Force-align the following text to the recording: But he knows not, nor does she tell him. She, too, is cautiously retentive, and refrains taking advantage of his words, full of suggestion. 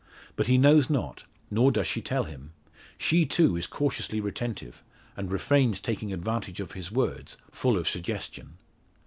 But 0.35 0.47
he 0.47 0.57
knows 0.57 0.89
not, 0.89 1.25
nor 1.51 1.71
does 1.71 1.85
she 1.85 2.01
tell 2.01 2.23
him. 2.23 2.53
She, 2.97 3.23
too, 3.23 3.55
is 3.55 3.67
cautiously 3.67 4.19
retentive, 4.19 4.81
and 5.15 5.31
refrains 5.31 5.79
taking 5.79 6.11
advantage 6.11 6.59
of 6.59 6.71
his 6.71 6.91
words, 6.91 7.37
full 7.51 7.77
of 7.77 7.87
suggestion. 7.87 8.57